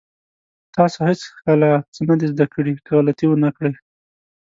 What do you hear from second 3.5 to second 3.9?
کړئ.